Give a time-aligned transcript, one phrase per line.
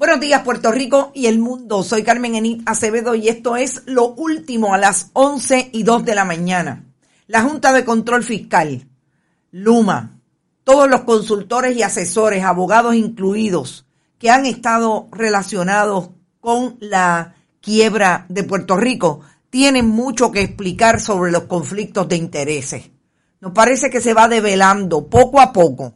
[0.00, 1.82] Buenos días Puerto Rico y el mundo.
[1.82, 6.14] Soy Carmen Enit Acevedo y esto es lo último a las 11 y 2 de
[6.14, 6.86] la mañana.
[7.26, 8.88] La Junta de Control Fiscal,
[9.50, 10.18] Luma,
[10.64, 13.84] todos los consultores y asesores, abogados incluidos,
[14.18, 16.08] que han estado relacionados
[16.40, 22.90] con la quiebra de Puerto Rico, tienen mucho que explicar sobre los conflictos de intereses.
[23.42, 25.92] Nos parece que se va develando poco a poco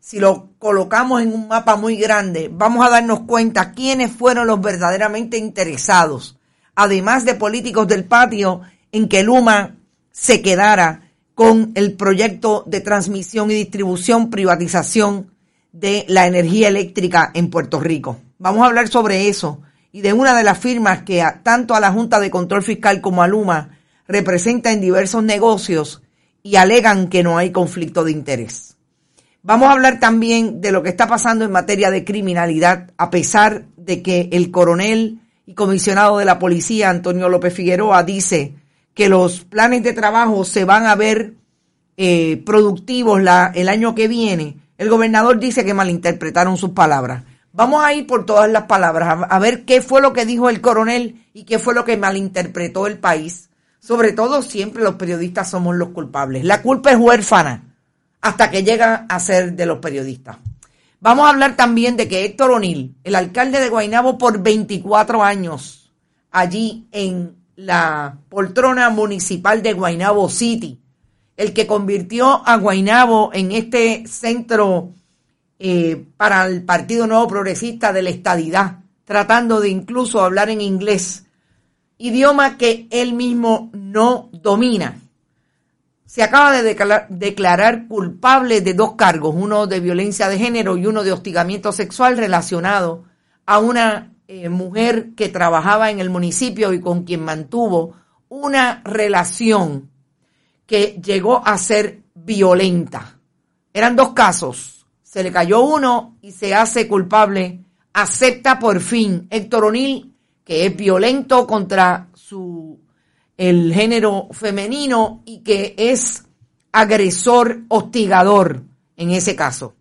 [0.00, 4.60] si lo colocamos en un mapa muy grande, vamos a darnos cuenta quiénes fueron los
[4.60, 6.38] verdaderamente interesados,
[6.74, 9.76] además de políticos del patio, en que Luma
[10.10, 15.30] se quedara con el proyecto de transmisión y distribución, privatización
[15.72, 18.18] de la energía eléctrica en Puerto Rico.
[18.38, 19.60] Vamos a hablar sobre eso
[19.92, 23.22] y de una de las firmas que tanto a la Junta de Control Fiscal como
[23.22, 26.02] a Luma representa en diversos negocios
[26.42, 28.77] y alegan que no hay conflicto de interés.
[29.42, 33.66] Vamos a hablar también de lo que está pasando en materia de criminalidad, a pesar
[33.76, 38.54] de que el coronel y comisionado de la policía, Antonio López Figueroa, dice
[38.94, 41.34] que los planes de trabajo se van a ver
[41.96, 44.58] eh, productivos el año que viene.
[44.76, 47.22] El gobernador dice que malinterpretaron sus palabras.
[47.52, 50.60] Vamos a ir por todas las palabras, a ver qué fue lo que dijo el
[50.60, 53.50] coronel y qué fue lo que malinterpretó el país.
[53.78, 56.44] Sobre todo, siempre los periodistas somos los culpables.
[56.44, 57.68] La culpa es huérfana
[58.20, 60.38] hasta que llega a ser de los periodistas.
[61.00, 65.92] Vamos a hablar también de que Héctor O'Neill, el alcalde de Guaynabo por 24 años,
[66.30, 70.80] allí en la poltrona municipal de Guaynabo City,
[71.36, 74.92] el que convirtió a Guaynabo en este centro
[75.60, 81.26] eh, para el Partido Nuevo Progresista de la Estadidad, tratando de incluso hablar en inglés,
[81.96, 85.00] idioma que él mismo no domina
[86.08, 86.74] se acaba de
[87.10, 92.16] declarar, culpable de dos cargos, uno de violencia de género y uno de hostigamiento sexual
[92.16, 93.04] relacionado
[93.44, 97.92] a una eh, mujer que trabajaba en el municipio y con quien mantuvo
[98.30, 99.90] una relación
[100.64, 103.18] que llegó a ser violenta.
[103.74, 104.86] Eran dos casos.
[105.02, 107.60] Se le cayó uno y se hace culpable.
[107.92, 112.80] Acepta por fin Héctor O'Neill que es violento contra su
[113.38, 116.24] el género femenino y que es
[116.72, 118.64] agresor, hostigador
[118.96, 119.74] en ese caso.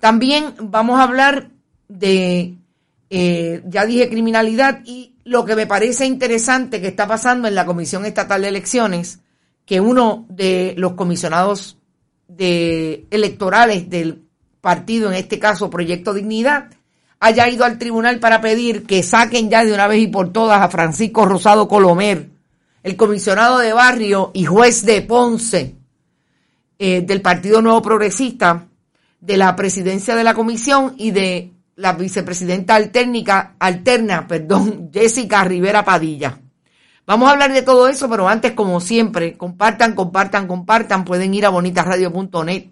[0.00, 1.50] También vamos a hablar
[1.88, 2.56] de,
[3.10, 7.66] eh, ya dije, criminalidad y lo que me parece interesante que está pasando en la
[7.66, 9.20] Comisión Estatal de Elecciones,
[9.64, 11.78] que uno de los comisionados
[12.28, 14.22] de electorales del
[14.60, 16.70] partido, en este caso Proyecto Dignidad,
[17.20, 20.62] haya ido al tribunal para pedir que saquen ya de una vez y por todas
[20.62, 22.35] a Francisco Rosado Colomer,
[22.86, 25.74] el comisionado de barrio y juez de Ponce
[26.78, 28.68] eh, del Partido Nuevo Progresista,
[29.20, 35.84] de la presidencia de la comisión y de la vicepresidenta alterna, alterna, perdón, Jessica Rivera
[35.84, 36.38] Padilla.
[37.08, 41.04] Vamos a hablar de todo eso, pero antes, como siempre, compartan, compartan, compartan.
[41.04, 42.66] Pueden ir a bonitasradio.net.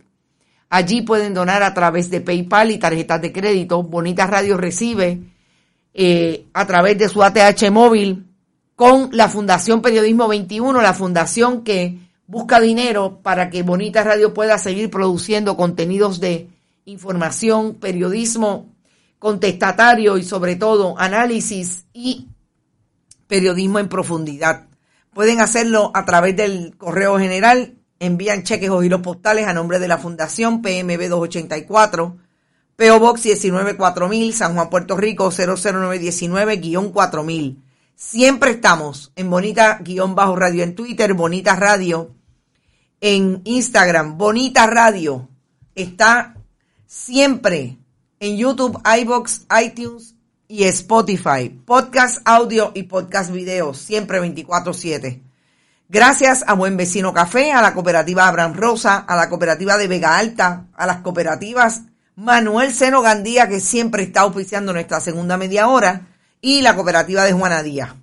[0.71, 3.83] Allí pueden donar a través de PayPal y tarjetas de crédito.
[3.83, 5.23] Bonitas Radio recibe
[5.93, 8.29] eh, a través de su ATH móvil
[8.77, 14.59] con la Fundación Periodismo 21, la fundación que busca dinero para que Bonita Radio pueda
[14.59, 16.49] seguir produciendo contenidos de
[16.85, 18.75] información, periodismo
[19.19, 22.29] contestatario y sobre todo análisis y
[23.27, 24.67] periodismo en profundidad.
[25.13, 29.89] Pueden hacerlo a través del correo general, envían cheques o giros postales a nombre de
[29.89, 32.19] la Fundación PMB 284,
[32.77, 37.64] PO Box 194000, San Juan, Puerto Rico 00919-4000.
[37.97, 42.11] Siempre estamos en Bonita guion bajo radio en Twitter, Bonita Radio
[43.01, 45.29] en Instagram, Bonita Radio
[45.77, 46.35] está
[46.87, 47.79] siempre
[48.19, 50.17] en YouTube, iBox, iTunes
[50.49, 51.51] y Spotify.
[51.51, 55.23] Podcast audio y podcast video, siempre 24/7.
[55.89, 60.19] Gracias a Buen Vecino Café, a la cooperativa Abraham Rosa, a la cooperativa de Vega
[60.19, 61.83] Alta, a las cooperativas
[62.17, 66.09] Manuel Seno Gandía, que siempre está auspiciando nuestra segunda media hora,
[66.45, 67.95] y la cooperativa de Juana Díaz.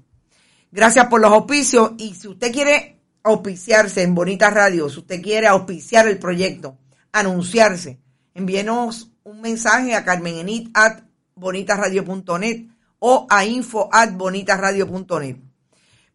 [0.71, 5.45] Gracias por los auspicios y si usted quiere auspiciarse en Bonita Radio, si usted quiere
[5.45, 6.75] auspiciar el proyecto,
[7.11, 7.99] anunciarse,
[8.33, 11.03] envíenos un mensaje a carmenenit at
[11.35, 12.65] bonitasradio.net
[12.97, 14.09] o a info at.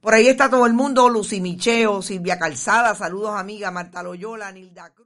[0.00, 4.90] Por ahí está todo el mundo, Lucy Micheo, Silvia Calzada, saludos amiga, Marta Loyola, Nilda
[4.90, 5.06] Cruz.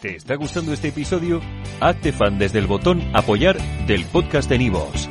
[0.00, 1.42] ¿Te está gustando este episodio?
[1.80, 5.10] Hazte fan desde el botón apoyar del podcast de Nivos.